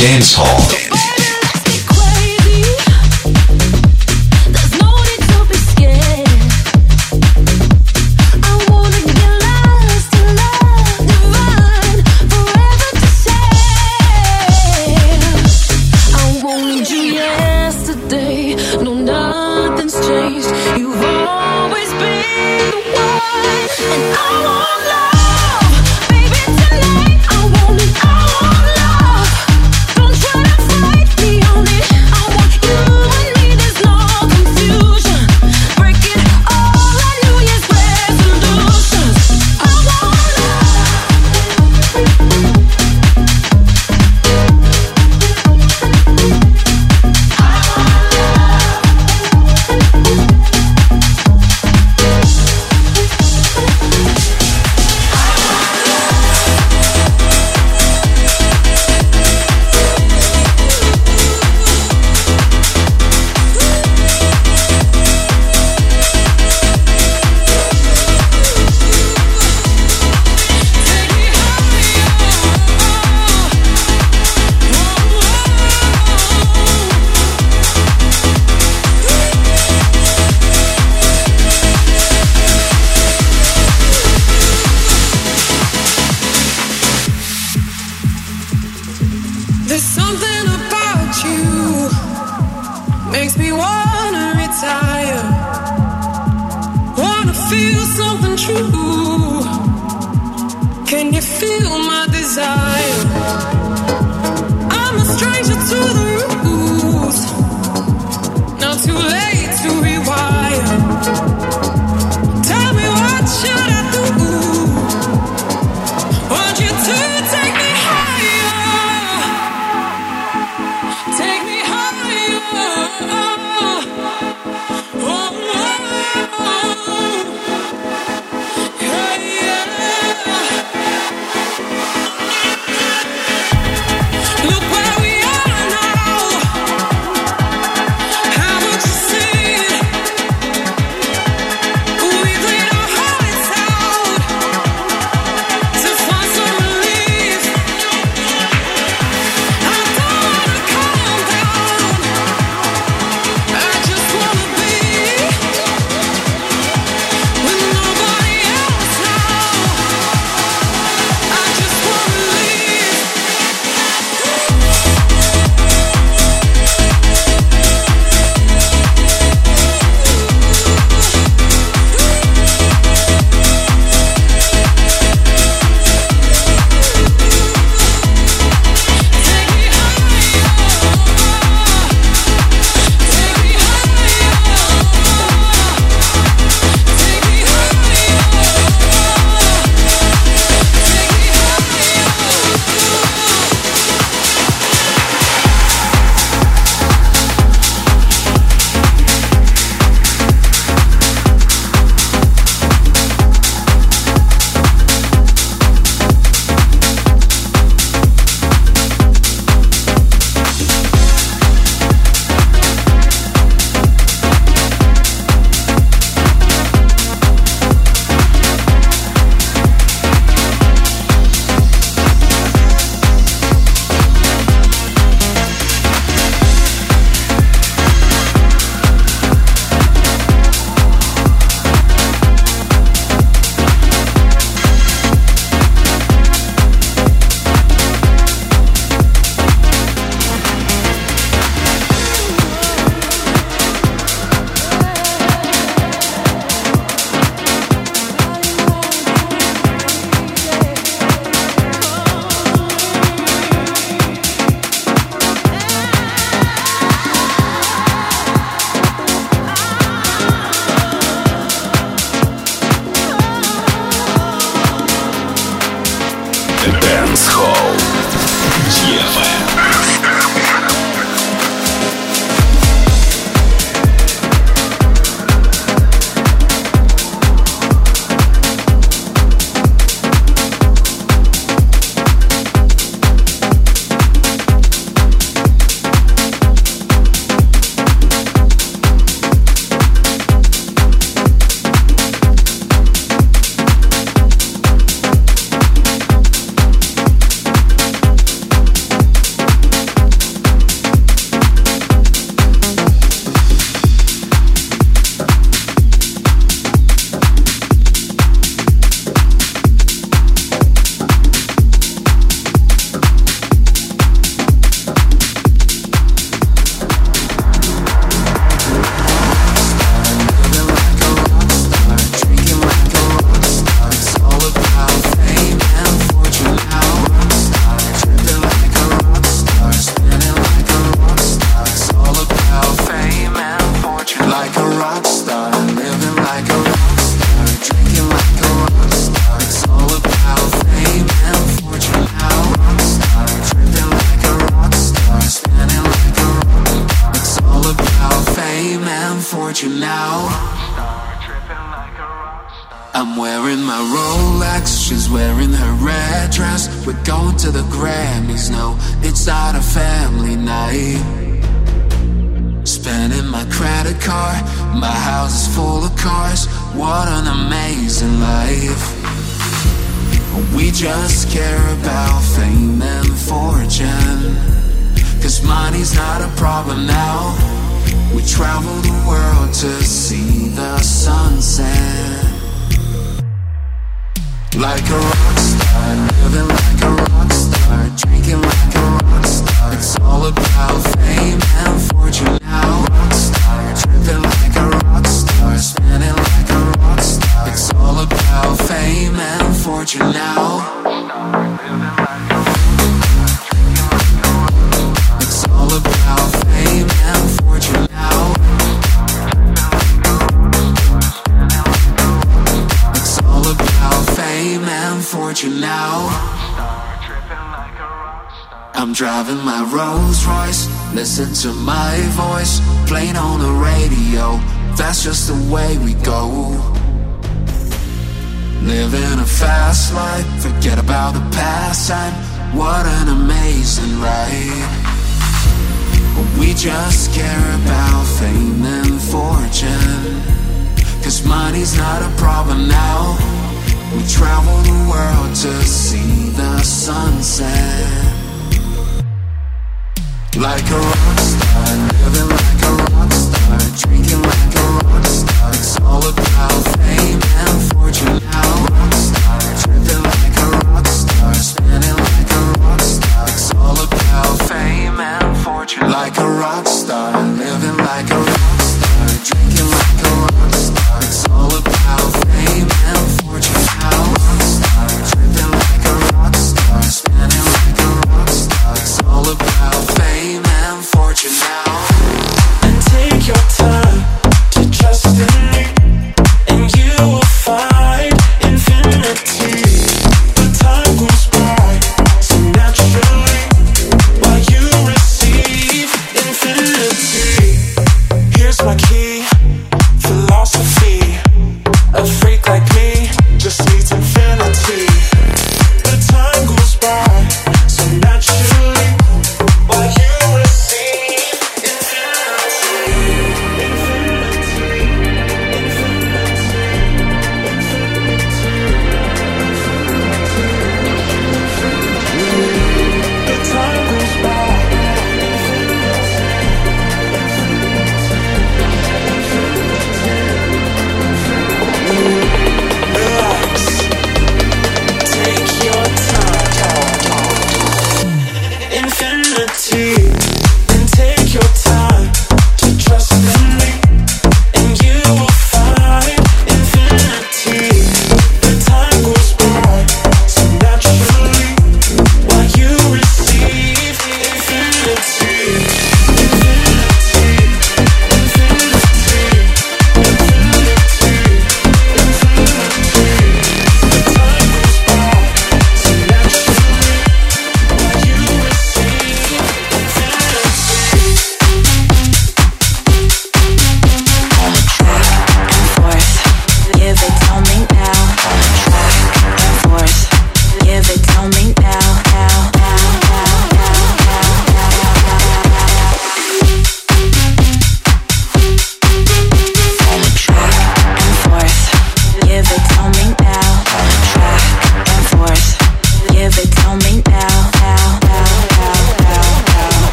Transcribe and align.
dance 0.00 0.34
hall. 0.36 0.97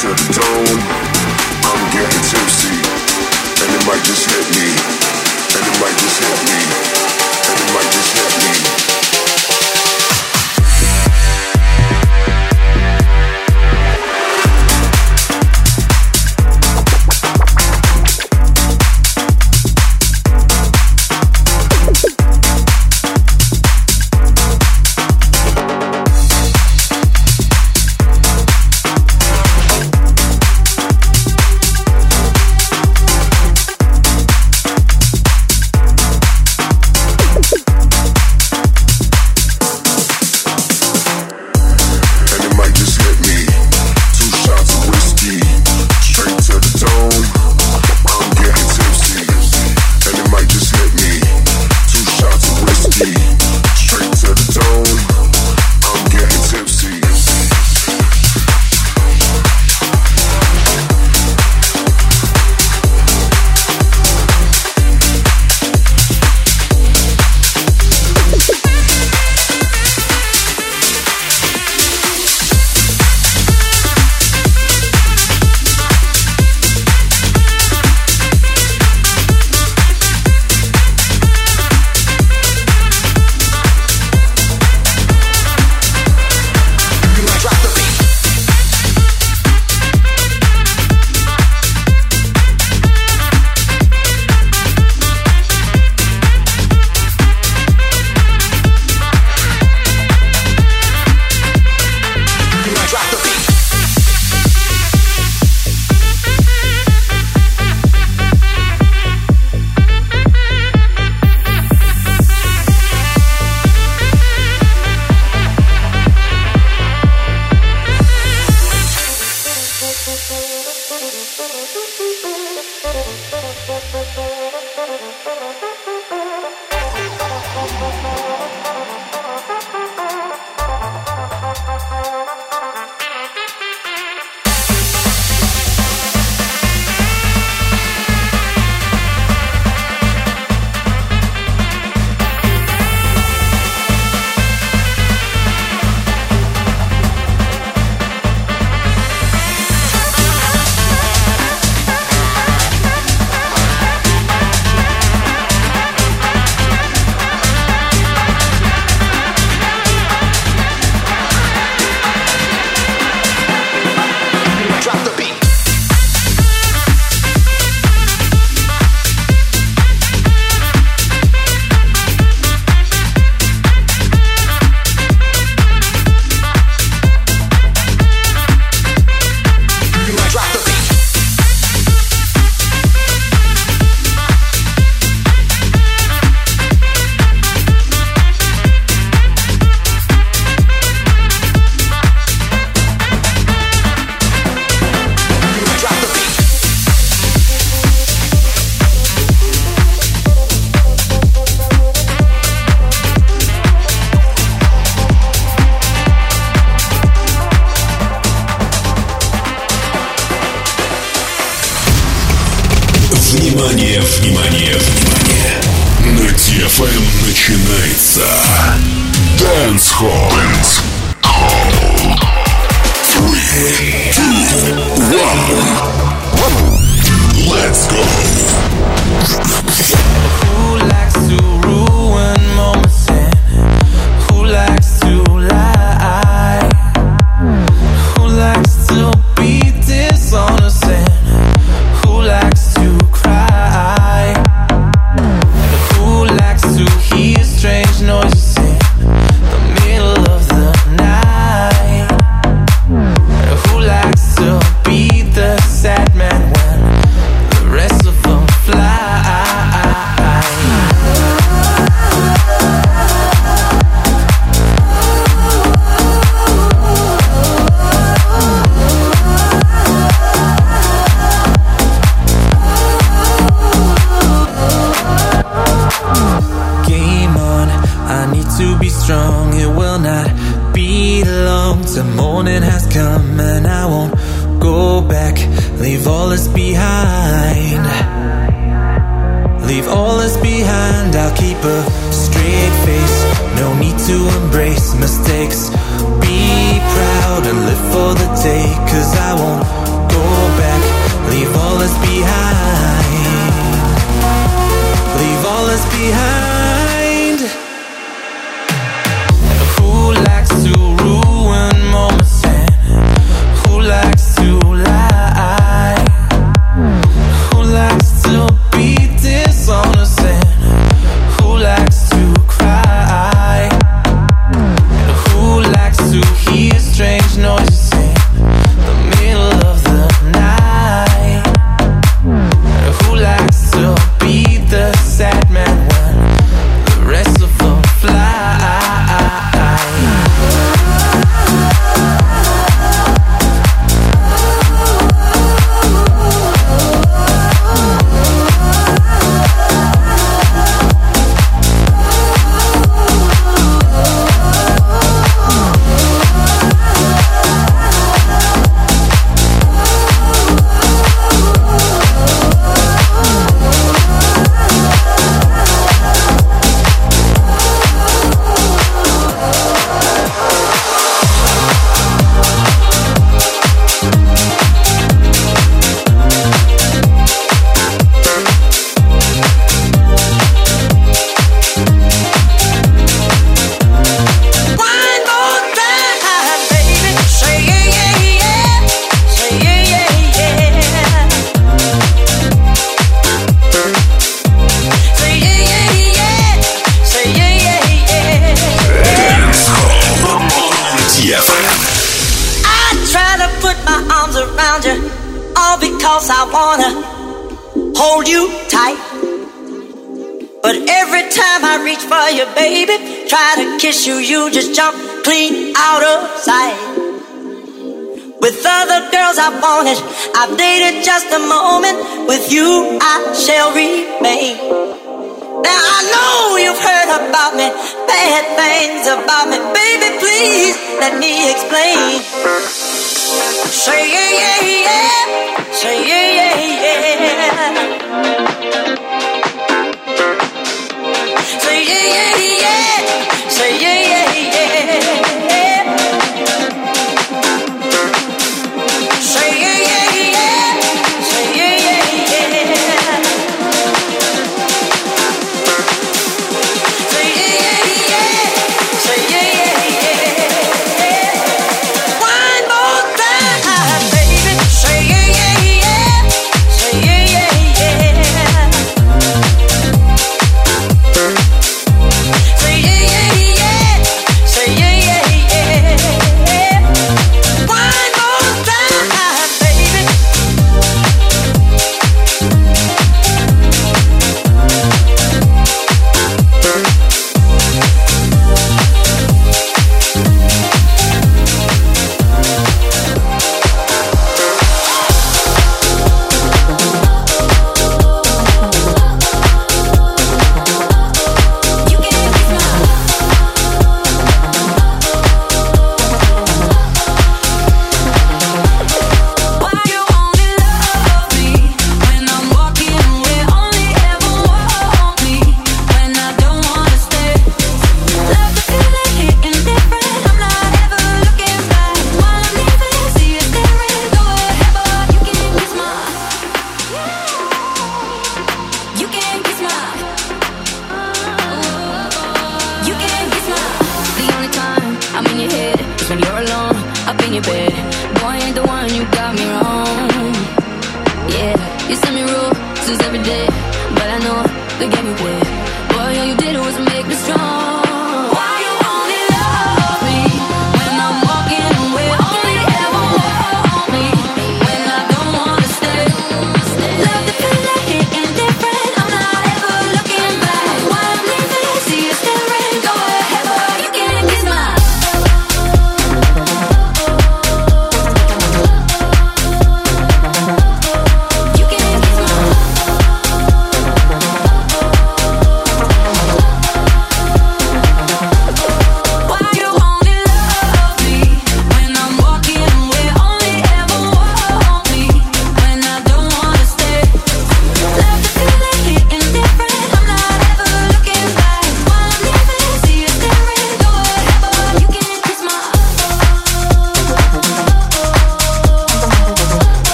to 0.00 0.06
the 0.06 0.32
dome. 0.32 0.80
I'm 1.60 1.82
getting 1.92 2.24
tipsy, 2.24 2.72
and 2.72 3.68
it 3.68 3.84
might 3.86 4.02
just 4.02 4.24
hit 4.32 4.48
me, 4.56 4.72
and 5.52 5.60
it 5.60 5.76
might 5.78 5.96
just 6.00 6.18
hit 6.24 6.39
me. 6.39 6.39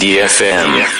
DFM. 0.00 0.99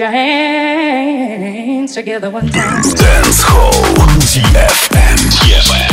Your 0.00 0.10
hands 0.10 1.92
together 1.92 2.30
one 2.30 2.48
time. 2.48 2.82
Dance 2.82 3.42
Hall 3.42 3.70
DFM. 4.32 5.20
I 5.72 5.89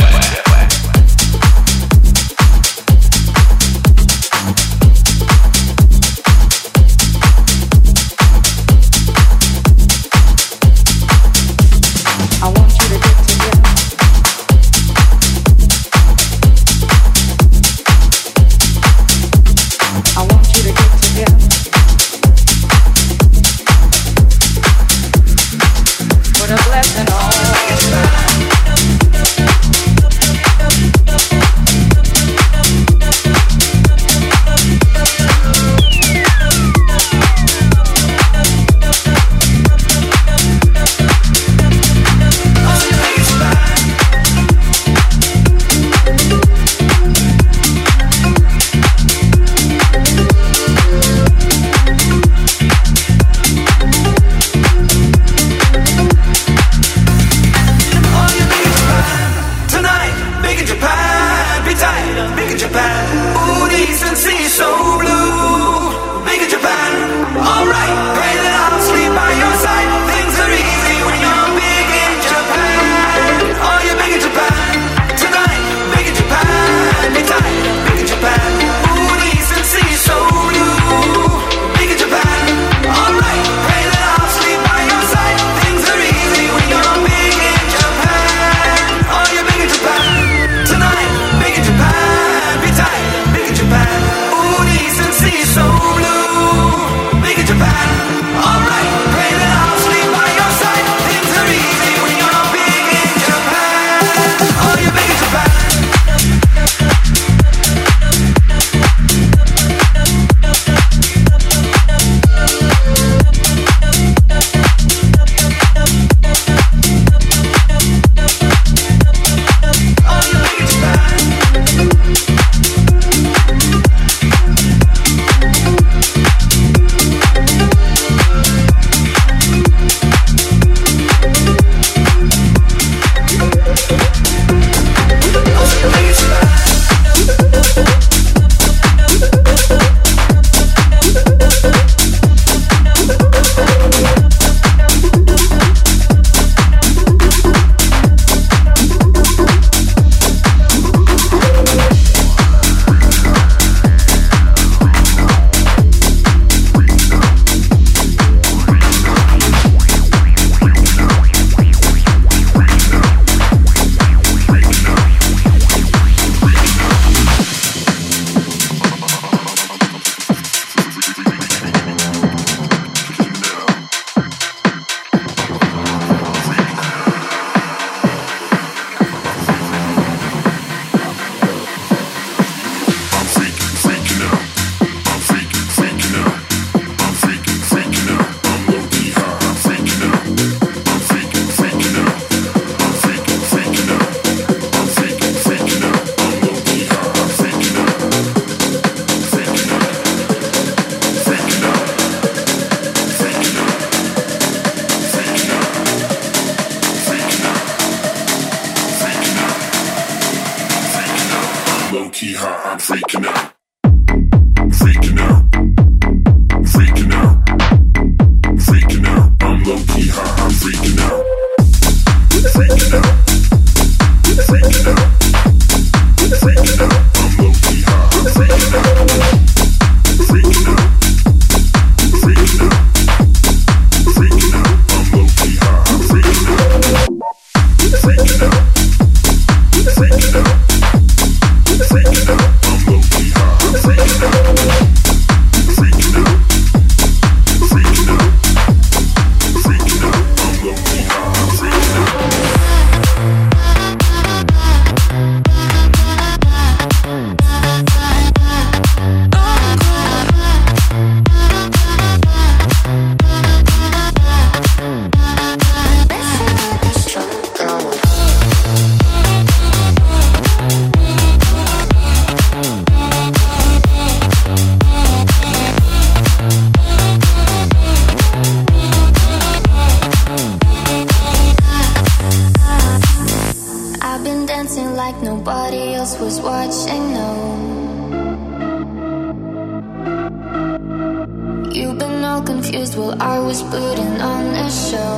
I 293.12 293.38
was 293.38 293.62
putting 293.62 294.20
on 294.20 294.46
a 294.54 294.70
show. 294.70 295.14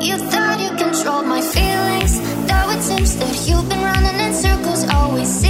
You 0.00 0.16
thought 0.16 0.58
you 0.60 0.70
controlled 0.76 1.26
my 1.26 1.40
feelings. 1.40 2.20
Now 2.48 2.70
it 2.70 2.82
seems 2.82 3.16
that 3.16 3.48
you've 3.48 3.68
been 3.68 3.82
running 3.82 4.18
in 4.26 4.34
circles, 4.34 4.88
always. 4.88 5.49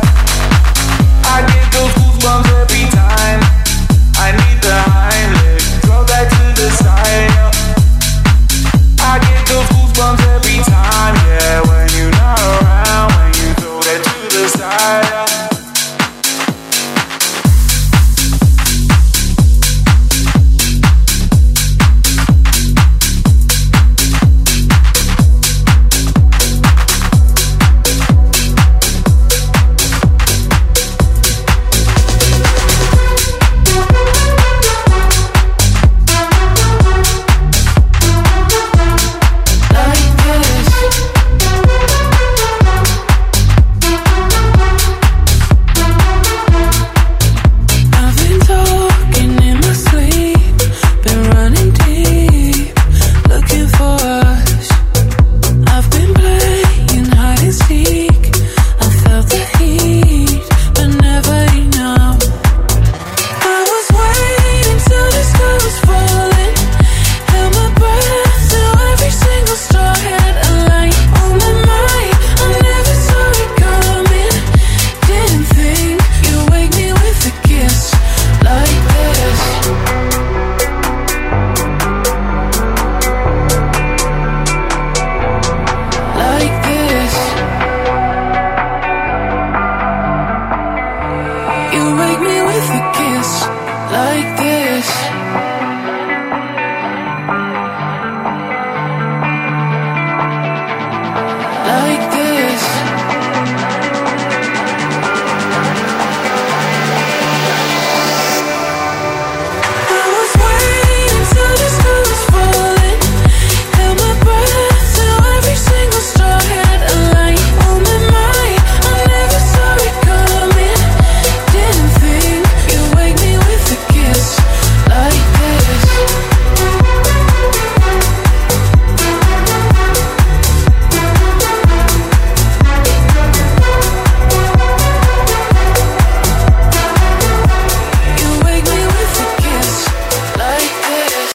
goosebumps 1.71 2.51